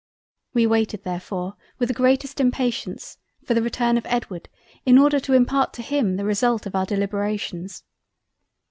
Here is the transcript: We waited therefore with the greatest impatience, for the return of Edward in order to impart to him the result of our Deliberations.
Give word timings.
We 0.55 0.65
waited 0.65 1.03
therefore 1.03 1.57
with 1.77 1.89
the 1.89 1.93
greatest 1.93 2.39
impatience, 2.39 3.19
for 3.45 3.53
the 3.53 3.61
return 3.61 3.99
of 3.99 4.05
Edward 4.07 4.49
in 4.83 4.97
order 4.97 5.19
to 5.19 5.33
impart 5.33 5.73
to 5.73 5.83
him 5.83 6.15
the 6.15 6.25
result 6.25 6.65
of 6.65 6.73
our 6.75 6.87
Deliberations. 6.87 7.83